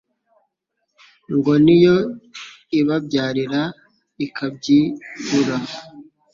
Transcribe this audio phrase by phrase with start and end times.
[1.35, 1.95] Ngo ni yo
[2.79, 3.61] ibabyarira
[4.25, 5.57] ikabyirura